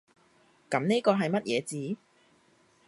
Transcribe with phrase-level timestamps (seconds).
[0.67, 1.95] 噉呢個係乜嘢字？